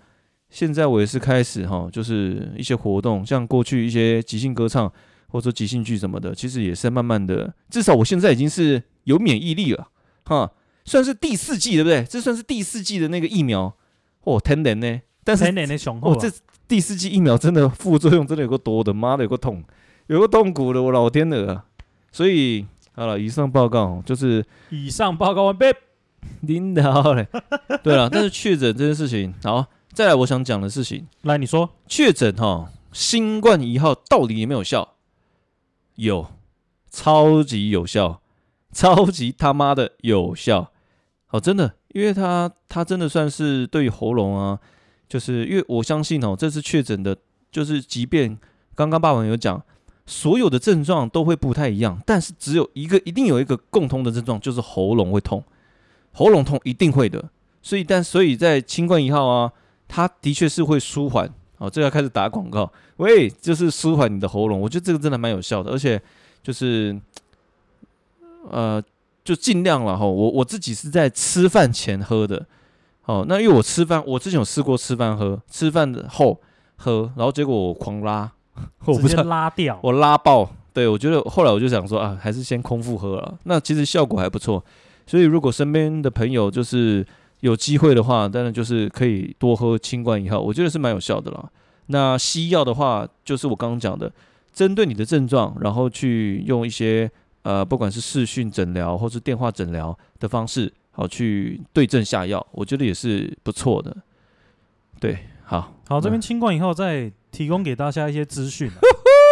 [0.50, 4.88] 现在我也是开始哈，就是一些活动，像过去一些即兴歌唱
[5.34, 9.88] 或者说即兴剧什么的，其实也是慢慢的，至少我现在已经是有免疫力了
[10.26, 10.48] 哈，
[10.84, 12.04] 算是第四季对不对？
[12.04, 13.74] 这算是第四季的那个疫苗
[14.22, 16.30] 哦，天然呢，但是天然的雄厚哦，这
[16.68, 19.64] 第四季疫苗真的副作用真的有个多的，妈的有个痛，
[20.06, 21.64] 有个痛苦的，我老天鹅啊！
[22.12, 25.66] 所以好了，以上报告就是以上报告完毕，
[26.46, 27.26] 领导嘞，
[27.82, 29.66] 对了，但是确诊这件事情好。
[29.92, 34.93] 再来，我想讲的事情，来你说，确诊哈，新冠一号到底有没有效？
[35.96, 36.26] 有，
[36.90, 38.20] 超级有效，
[38.72, 40.72] 超级他妈的有效，
[41.30, 44.58] 哦，真的，因为他他真的算是对喉咙啊，
[45.08, 47.16] 就是因为我相信哦，这次确诊的，
[47.50, 48.38] 就是即便
[48.74, 49.62] 刚刚爸爸有讲，
[50.06, 55.44] 所有的症状都会不太一样，但是只有一个，一定有一个共通的症状，就是喉咙会痛，
[56.12, 57.30] 喉咙痛一定会的，
[57.62, 59.52] 所以但所以在清冠一号啊。
[59.86, 66.00] 它的确是会舒缓，哦，这要开始打广告，喂，就是舒缓你的喉咙，我觉得这个真的蛮有效的，而且
[66.42, 66.94] 就是，
[68.50, 68.82] 呃，
[69.22, 72.44] 就尽量了哈，我我自己是在吃饭前喝的，
[73.04, 76.40] 哦，那因为我吃饭，我之前有试过吃饭喝，吃饭后
[76.76, 78.30] 喝，然后结果我狂拉，
[78.84, 84.64] 我不知道拉掉，我拉爆，对，我觉得后来我就想说啊，还是先空腹喝了，那其实效果还不错，
[85.06, 87.06] 所以如果身边的朋友就是。
[87.44, 91.50] 有机会的话，当然就是可以多喝清冠一号，我觉得是蛮有效的啦。
[91.88, 94.10] 那西药的话，就是我刚刚讲的，
[94.54, 97.10] 针对你的症状，然后去用一些
[97.42, 103.94] 呃，不管是视讯诊疗或是电话诊疗的方式，好去对症下药，我觉得也是不错的。
[104.98, 108.70] 对，好，好，这边清冠一号再提供给大家一些资讯，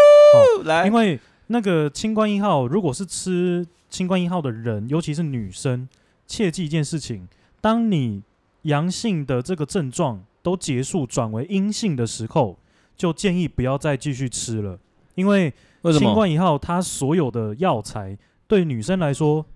[0.65, 5.89] 来，因为那个清冠一号，如果是吃清冠一号的人，尤其是女生，
[6.27, 7.27] 切记一件事情。
[7.63, 8.23] 当你
[8.63, 12.59] 阳性的这个症状都结束，转为阴性的时候，
[12.95, 14.79] 就建议不要再继续吃了，
[15.15, 15.55] 因为
[15.99, 19.47] 新冠一号它所有的药材对女生来说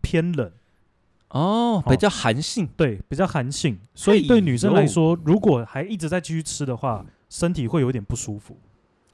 [0.00, 0.50] 偏冷。
[1.30, 8.56] 哦，比较寒性，对，比较寒性，所以对女生来说，如果还一直在继续吃的话，身体会有点不舒服。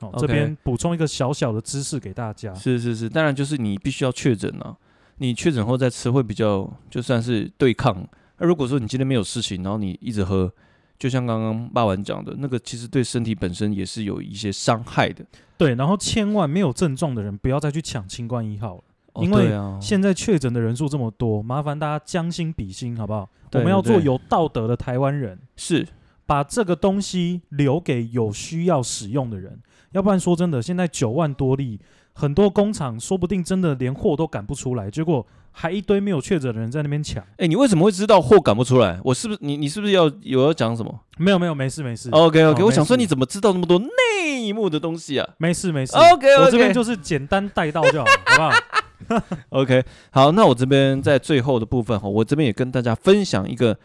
[0.00, 2.52] 哦，这边补充一个小小的知识给大家。
[2.54, 4.76] 是是是，当然就是你必须要确诊了，
[5.16, 8.06] 你确诊后再吃会比较就算是对抗。
[8.42, 10.52] 那如果说你今天没有事情，然后你一直喝，
[10.98, 15.24] 就像刚刚霸王讲的那个，其实对身体本身也是有一些伤害的。
[15.56, 23.30] 对，然后千万没有症状的人不要再去抢清冠一号了，哦、因为现在确诊的人数这么多，麻烦大家将心比心，好不好？
[23.52, 25.86] 我们要做有道德的台湾人，是
[26.26, 29.56] 把这个东西留给有需要使用的人，
[29.92, 31.78] 要不然说真的，现在九万多例。
[32.12, 37.22] 很多工厂说不定真的连货都赶不出来，结果还一堆没有确诊的人在那边抢。
[37.22, 38.98] 哎、欸，你为什么会知道货赶不出来？
[39.04, 39.56] 我是不是你？
[39.56, 41.00] 你是不是要有要讲什么？
[41.18, 42.08] 没有没有，没事没事。
[42.10, 45.28] OK OK，我想说你怎么知道那么多内幕的东西啊？
[45.38, 45.96] 没事没事。
[45.96, 49.24] OK OK，我这边就是简单带到就好，好不好？
[49.50, 53.76] OK，好，那我这边在最后的部分哈，我这边也跟大家分享一个，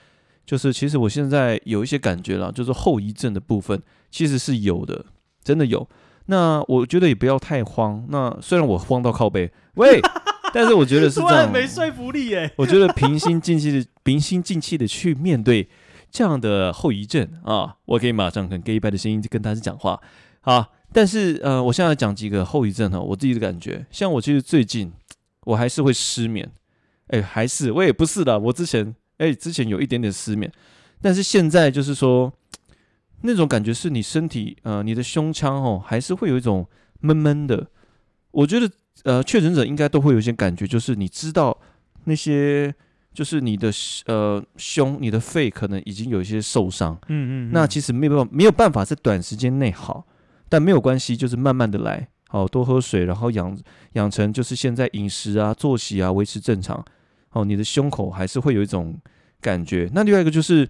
[0.45, 5.05] 就是其实我现在有一些感觉了，就是后遗症的部分其实是有的，
[5.43, 5.87] 真的有。
[6.27, 8.05] 那我觉得也不要太慌。
[8.09, 9.99] 那虽然我慌到靠背，喂，
[10.53, 12.51] 但是我觉得是 这样，没说服力耶。
[12.57, 15.67] 我觉得平心静气的、平心静气的去面对
[16.11, 19.99] 这样的后遗症啊，我可以马上很 gay 白的声音跟大家讲话
[20.41, 20.67] 啊。
[20.93, 24.91] 但是呃，我现在讲几个后遗症哈，我自己的感觉，像我其实最近
[25.45, 26.49] 我还是会失眠，
[27.07, 30.51] 哎，还是我也不是的，我之前哎之前有一点点失眠，
[31.01, 32.33] 但是现在就是说。
[33.21, 36.67] 那种感觉是你身体呃，你的胸腔哦，还是会有一种
[36.99, 37.67] 闷闷的。
[38.31, 38.69] 我觉得
[39.03, 41.57] 呃，确诊者应该都会有一些感觉，就是你知道
[42.03, 42.73] 那些，
[43.13, 43.71] 就是你的
[44.05, 46.93] 呃胸、你的肺可能已经有一些受伤。
[47.07, 47.51] 嗯，嗯嗯。
[47.51, 50.05] 那其实没有办法，没有办法在短时间内好，
[50.47, 53.57] 但没有关系，就是慢慢的来，好，多喝水，然后养
[53.93, 56.85] 养成就是现在饮食啊、作息啊维持正常。
[57.31, 58.95] 哦，你的胸口还是会有一种
[59.41, 59.89] 感觉。
[59.93, 60.69] 那另外一个就是。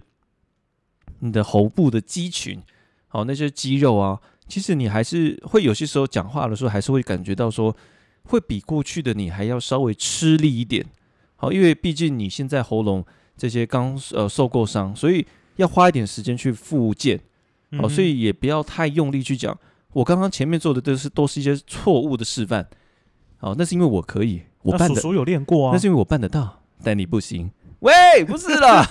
[1.20, 2.60] 你的喉部的肌群，
[3.08, 7.74] 好，那些肌肉啊，其实你还是会有些时候讲话的时候，还是会感觉到说，
[8.24, 10.84] 会比过去的你还要稍微吃力一点，
[11.36, 13.04] 好，因为毕竟你现在喉咙
[13.36, 15.26] 这些刚呃受过伤，所以
[15.56, 17.18] 要花一点时间去复健，
[17.80, 19.58] 好，所以也不要太用力去讲。
[19.92, 22.66] 我刚刚前面做的都是都是一些错误的示范，
[23.38, 27.50] 好，那是因为我可以，我办的，叔叔有练过啊，那是因为我办得到，但你不行。
[27.80, 27.92] 喂，
[28.26, 28.84] 不是啦。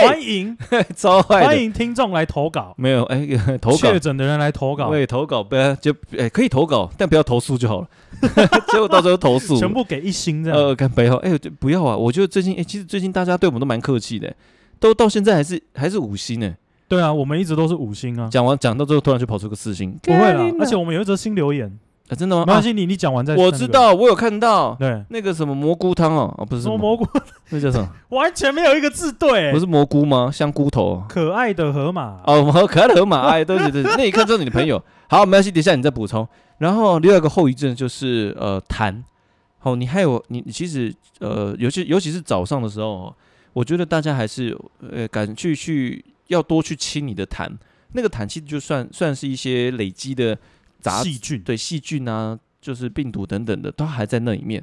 [0.00, 0.56] 欢迎
[0.96, 3.26] 超坏的，欢迎听众来投稿，没有哎，
[3.60, 7.88] 投稿确诊的人来投稿，对，投稿不要就哎可以投稿，但不要投诉就好了。
[8.70, 10.58] 结果到时候投诉，全部给一星这样。
[10.58, 11.96] 呃，看背后哎，不要啊！
[11.96, 14.32] 我觉得最近哎，其实最近大家对我们都蛮客气的，
[14.78, 16.54] 都到现在还是还是五星呢。
[16.86, 18.28] 对啊，我们一直都是五星啊。
[18.30, 20.48] 讲完讲到最后，突然就跑出个四星，不会啦。
[20.60, 21.72] 而且我们有一则新留言
[22.12, 22.44] 啊，真的吗？
[22.46, 23.34] 没关系，你你讲完再。
[23.34, 24.74] 我知道，我有看到。
[24.78, 27.06] 对，那个什么蘑菇汤哦，哦不是什么蘑菇，
[27.50, 27.88] 那叫什么？
[28.10, 29.50] 完全没有一个字对。
[29.52, 30.30] 不是蘑菇吗？
[30.30, 31.02] 香菇头。
[31.08, 34.82] 可爱的河马哦， 可爱的河马，哎，对对对，那一看就是你的朋友。
[35.08, 36.26] 好，没关系，等一下你再补充。
[36.58, 39.02] 然后另外一个后遗症就是呃痰。
[39.62, 43.14] 哦，你还有你你其实呃，尤其尤其是早上的时候，
[43.52, 44.56] 我觉得大家还是
[44.90, 46.04] 呃敢去去。
[46.28, 47.46] 要多去清你的痰，
[47.92, 50.38] 那个痰其实就算算是一些累积的
[50.82, 54.62] 杂细菌，对细菌啊，就是病毒等等的，都还在那里面。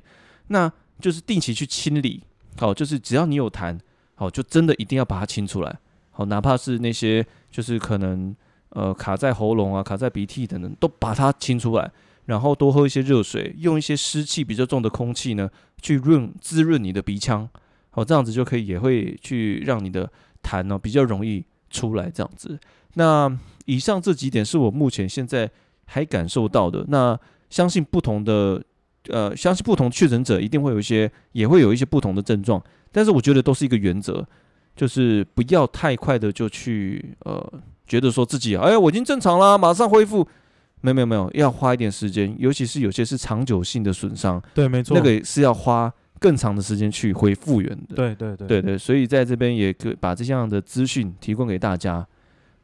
[0.49, 2.21] 那就是定期去清理，
[2.57, 3.79] 好，就是只要你有痰，
[4.15, 5.79] 好，就真的一定要把它清出来，
[6.11, 8.35] 好，哪怕是那些就是可能
[8.69, 11.91] 呃卡在喉咙啊、卡在鼻涕等等，都把它清出来，
[12.25, 15.49] 然后多喝一些热水，用一些湿气比较重的空气呢，
[15.81, 17.49] 去润滋润你的鼻腔，
[17.89, 20.11] 好，这样子就可以也会去让你的
[20.43, 21.43] 痰呢比较容易。
[21.71, 22.59] 出来这样子，
[22.95, 23.31] 那
[23.65, 25.47] 以上这几点是我目前现在
[25.89, 26.85] 还感受到的。
[26.87, 28.63] 那相信不同的
[29.09, 32.63] 呃，相信不同确诊者一定会有一些，也会有一些不同的症状。
[32.91, 34.25] 但是我觉得都是一个原则，
[34.75, 37.53] 就是不要太快的就去呃，
[37.87, 40.27] 觉得说自己哎呀我已经正常啦，马上恢复。
[40.81, 44.41] 没有没有没有，要花一点时间，尤其是有些是长久性的损伤。
[44.53, 45.91] 对，没错，那个是要花。
[46.21, 52.05] 更长的时间去恢复原的，对对对对对，所以在这边也可把这样的资讯提供给大家。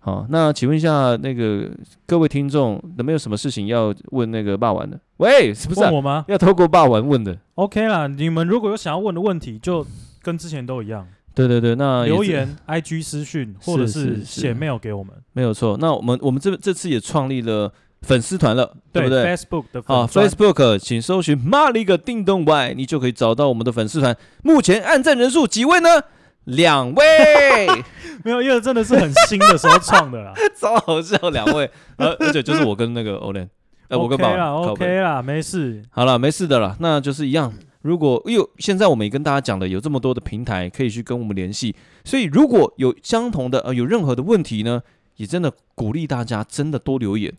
[0.06, 1.68] 好，那请问一下，那个
[2.06, 5.00] 各位听众有没有什么事情要问那个霸王的？
[5.18, 6.24] 喂，是不是、我吗？
[6.28, 9.84] 要透过霸王问的？OK 啦，你们如果有想要问的问题，就
[10.22, 11.08] 跟之前都一样。
[11.34, 15.76] 对对对，那留言、IG 私讯或者是写 mail 给我们，没有错。
[15.82, 17.74] 那我们我们这这次也创立了。
[18.02, 24.16] 粉丝团了，对不对？Facebook 的啊，Facebook，请搜寻“妈了个叮咚 Y”，你就可以找到我们的粉丝团。
[24.44, 25.90] 目前按赞人数几位呢？
[26.46, 27.04] 两位，
[28.24, 33.48] 没有，因为真的是很新的时候创的啦， 超好笑，两位，而 而且就是我跟那个 Olen，
[33.90, 34.30] 呃，我跟宝
[34.72, 37.54] ，OK 啦，没事，好了，没事的了，那就是一样。
[37.82, 44.82] 如果有现在我们也跟大家讲的有这么多的平台可以去跟我们联系，所以如果有相同的呃有任何的问题呢，
[45.18, 47.32] 也真的鼓励大家真的多留言。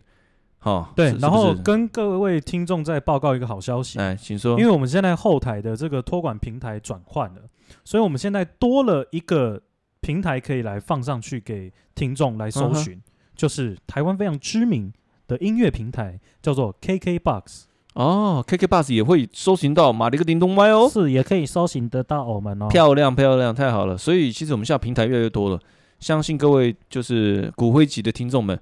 [0.63, 7.41] 哦，对，然后跟各位听众再报告一个好消息，哎，请说，因为我们现在后台的这个托管平台转换了，
[7.85, 9.61] 所以我们现在多了一个
[10.01, 13.01] 平台可以来放上去给听众来搜寻，
[13.35, 14.91] 就是台湾非常知名
[15.27, 17.63] 的音乐平台，叫做 KKBOX。
[17.93, 22.67] 哦，KKBOX 也会搜寻到马里克叮咚歪哦，是，也可以搜寻得到我们哦。
[22.67, 25.59] 漂亮漂亮，太好了，所以其实我们现在平台越来越多了，
[25.99, 28.59] 相信各位就是骨灰级的听众们。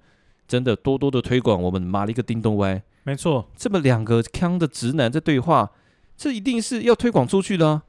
[0.47, 5.69] 真的多多的推广我们马里克叮咚歪，没错，这么两个腔的直男在对话，
[6.15, 7.81] 这一定是要推广出去的啊！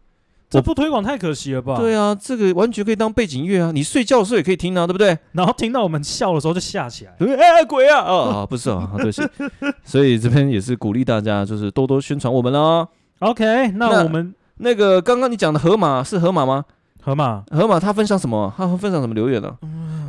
[0.49, 1.77] 这不推广太可惜了吧？
[1.77, 5.19] 对啊，这个完全可以当背景乐啊，你睡觉的时候也可以听啊，对不对？
[5.33, 8.05] 然后听到我们笑的时候就吓起来，哎鬼啊！
[8.05, 9.23] 哦，不是啊， 对不起，
[9.85, 12.87] 所以这边也是鼓励大家，就是多多宣传我们喽。
[13.19, 16.64] OK，那我们那，那个刚刚你讲的河马是河马吗？
[17.07, 18.53] 河马，河马他分享什么？
[18.57, 19.57] 他分享什么留言呢？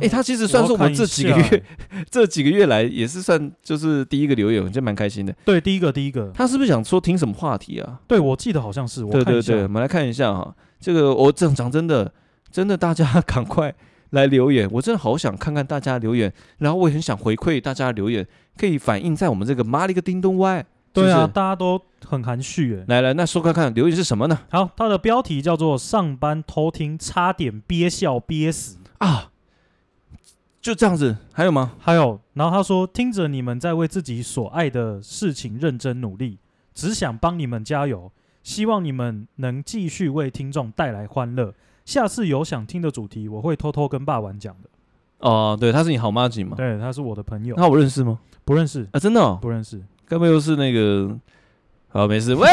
[0.00, 1.62] 欸，他其实算是我们这几个月
[2.10, 5.32] 这几个月来也是算就是第一个留言，我觉得蛮开心的。
[5.44, 8.00] 对，第一个第一个，他是不是想说听什么话题啊？
[8.08, 9.04] 对，我记得好像是。
[9.04, 12.12] 我对对对，我们来看一下哈，这个我正讲真的，
[12.50, 13.72] 真的大家赶快
[14.10, 20.66] 来留言，我真的好想看看大家留言，然后我也很想回馈大家留言，可以反映在我们这个妈了个叮咚歪。
[20.92, 22.84] 对啊，大家都很含蓄哎。
[22.88, 24.38] 来来，那说看看留言是什么呢？
[24.50, 29.30] 好，它的标题叫做“上班偷听，差点憋笑憋死”啊，
[30.60, 31.16] 就这样子。
[31.32, 31.72] 还有吗？
[31.78, 32.20] 还有。
[32.34, 36.38] 然后他说：“听着你们在为自己所爱的事情认真努力，
[36.74, 38.10] 只想帮你们加油，
[38.42, 41.54] 希望你们能继续为听众带来欢乐。
[41.84, 44.68] 下次有想听的主题，我会偷偷跟爸玩讲的。”
[45.20, 46.56] 哦，对，他是你好妈吉吗？
[46.56, 47.54] 对，他是我的朋友。
[47.56, 48.18] 那我认识吗？
[48.44, 49.82] 不认识啊，真的哦，不认识。
[50.08, 51.16] 该不会又是那个？
[51.90, 52.34] 好，没事。
[52.34, 52.46] 喂，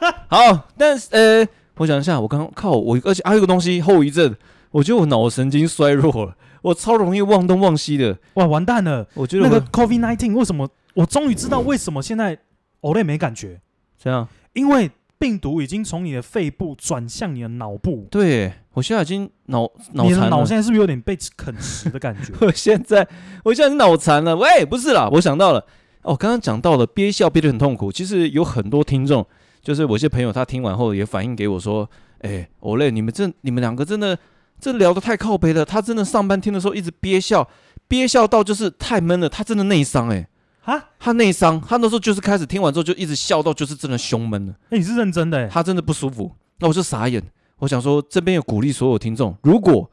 [0.28, 4.34] 好，但是呃，我想一下，我刚刚靠我，而且还有一个东西后遗症，
[4.70, 8.18] 我觉得我脑神经衰弱了，我超容易忘东忘西的。
[8.34, 9.06] 哇，完蛋了！
[9.14, 10.68] 我觉得我那个 COVID nineteen 为什么？
[10.94, 12.38] 我终于知道为什么现在
[12.82, 13.60] Olay 没感觉。
[13.98, 14.28] 这样？
[14.52, 18.06] 因为病毒已经从你的肺部转向你的脑部。
[18.10, 20.04] 对，我现在已经脑脑残了。
[20.04, 22.32] 你的脑现在是不是有点被啃食的感觉？
[22.46, 23.08] 我现在，
[23.44, 24.36] 我现在脑残了。
[24.36, 25.64] 喂，不是啦，我想到了。
[26.04, 29.26] 哦，刚刚讲到了憋笑憋得很痛苦，其实有很多听众，
[29.62, 31.88] 就是我一些朋友，他听完后也反映给我说
[32.20, 34.16] ：“哎，欧雷，你们这你们两个真的
[34.60, 35.64] 这聊得太靠背了。
[35.64, 37.48] 他真的上班听的时候一直憋笑，
[37.88, 39.28] 憋笑到就是太闷了。
[39.28, 40.28] 他真的内伤哎，
[40.64, 44.52] 啊，他内伤，他那时候就是开始听完之后就一直笑到就是真的胸闷了。
[44.64, 45.48] 哎、欸，你是认真的哎？
[45.48, 47.22] 他真的不舒服，那我就傻眼。
[47.58, 49.90] 我想说，这边有鼓励所有听众，如果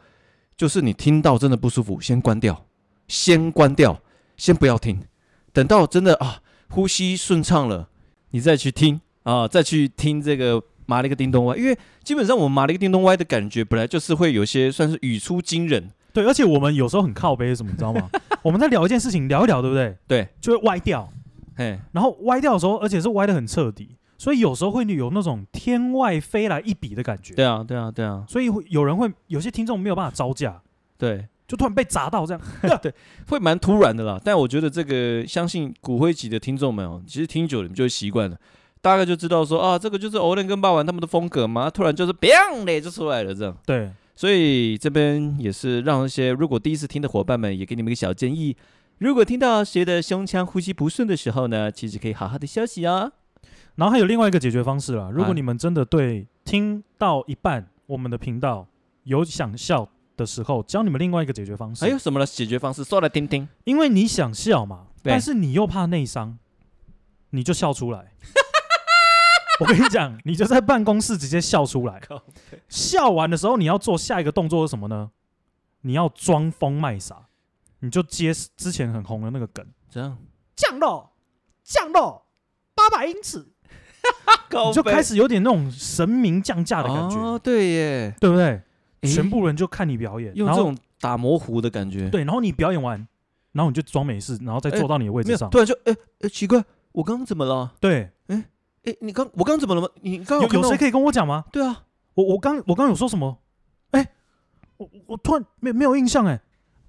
[0.58, 2.66] 就是你听到真的不舒服，先关掉，
[3.08, 3.98] 先关掉，
[4.36, 5.00] 先不要听，
[5.54, 7.90] 等到真的啊呼吸顺畅了，
[8.32, 10.64] 你再去听啊，再去听这个。
[10.88, 15.90] 麻了一个叮咚歪，因为基本上我们麻了一个叮咚歪的感觉，本来就是会有些算是语出惊人。
[16.12, 18.10] 对，而且我们有时候很靠背什么，你知道吗？
[18.44, 19.96] 我们在聊一件事情，聊一聊，对不对？
[20.06, 21.08] 对，就会歪掉。
[21.56, 27.34] 嘿，然后歪掉的时候，而且是歪的很彻底，所以有时候会有那种天外飞来一笔的感觉。
[27.36, 28.26] 对啊，对啊，对啊。
[28.28, 30.62] 所以会有人会有些听众没有办法招架，
[30.98, 32.42] 对，就突然被砸到这样，
[32.82, 32.94] 对，
[33.28, 34.18] 会蛮突然的啦。
[34.24, 38.38] 但我觉得这个，相信骨灰级的听众们哦，其实听久了你们就会习惯了。
[38.80, 43.54] 大概就知道说啊，这个就是欧练跟霸王他们的风格嘛，突然就是 bang 嘞就出来了这样。
[43.66, 48.56] 对，所以这边也是让一些如果第一次听的伙伴们也给你们一个小建议，
[49.00, 53.12] 如果听到谁的胸腔呼吸不顺的时候呢，其实可以好好的休息哦。
[53.76, 58.66] 然后还有另外一个解决方式啦，如果你们真的对听到一半我们的频道
[59.04, 59.90] 有想笑
[60.22, 61.84] 的时候，教你们另外一个解决方式。
[61.84, 62.84] 还有什么的解决方式？
[62.84, 63.48] 说来听听。
[63.66, 66.38] 因为你想笑嘛，但是你又怕内伤，
[67.32, 68.14] 你就笑出来。
[69.60, 72.02] 我跟你讲，你就在办公室直接笑出来。
[72.70, 75.12] 笑完的时候，你要做下一个动作是什么呢？
[75.82, 77.28] 你要装疯卖傻，
[77.80, 80.18] 你就接之前很红的那个梗，这样
[80.56, 81.12] 降落
[81.64, 82.26] 降落
[82.76, 83.40] 八百英尺，
[84.68, 87.18] 你就开始有点那种神明降价的感觉。
[87.18, 88.62] 哦，对耶，对不对？
[89.08, 92.10] 全部人就看你表演，用这种打模糊的感觉。
[92.10, 93.08] 对，然后你表演完，
[93.52, 95.50] 然后你就装没事，然后再坐到你的位置上。
[95.50, 97.74] 对就哎哎，奇怪，我刚刚怎么了？
[97.80, 98.46] 对，哎。
[98.84, 99.88] 哎，你刚我刚怎么了吗？
[100.02, 101.46] 你刚有有谁可以跟我讲吗？
[101.52, 101.84] 对啊，
[102.16, 103.38] 我我刚我刚有说什么？
[103.92, 104.08] 哎，
[104.78, 106.42] 我我突然没没有印象哎。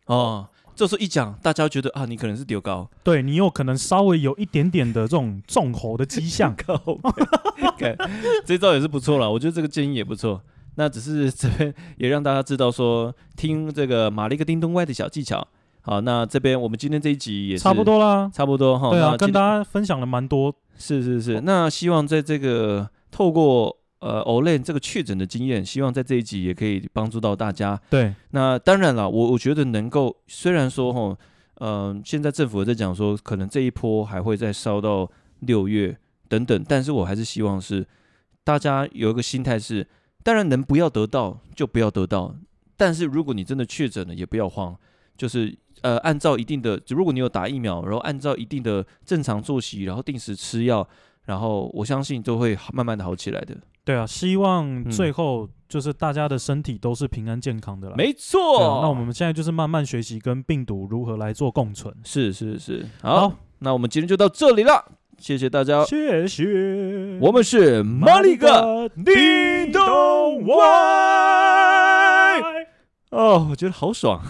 [0.06, 6.56] 哦，这时候一讲，大家觉得啊，你可能是丢高，对你有可能稍微有一点点的这种纵火的迹象。
[8.46, 10.42] 这招也是不错了，我觉得这个建议也不错。
[10.76, 15.46] 那只是这边也让大家知道说，听这个马了一个叮咚歪的小技巧。
[15.84, 18.90] 好，那这边我们今天这一集也差不多啦，差不多哈。
[18.90, 20.54] 对啊，跟大家分享了蛮多。
[20.78, 27.80] 是是是，那希望在这个透过呃 Olen 这个确诊的经验，希望在这一集也可以帮助到大家。
[27.90, 31.16] 对，那当然了，我我觉得能够，虽然说哈，
[31.56, 35.10] 嗯、呃，现在政府在讲说，可能这一波还会再烧到
[35.40, 35.96] 六月
[36.28, 37.86] 等等，但是我还是希望是
[38.44, 39.86] 大家有一个心态是，
[40.22, 42.34] 当然能不要得到就不要得到，
[42.76, 44.76] 但是如果你真的确诊了，也不要慌，
[45.16, 45.58] 就是。
[45.80, 50.88] 呃，按照一定的，如果你有打疫苗，然后按照一定的正常作息，然后定时吃药，
[51.24, 53.56] 然后我相信都会慢慢的好起来的。
[53.82, 57.96] 对啊，希望最后就是大家的身体都是平安健康的啦。
[57.96, 61.92] 没错、啊，那我们现在就是慢慢学习跟病毒如何来做共存。
[62.04, 64.84] 是是是，好，好，那我们今天就到这里了，
[65.22, 66.44] 谢谢大家，谢谢。
[67.20, 70.56] 我们是马里哥叮咚歪，
[73.10, 74.20] 哦，我觉得好爽。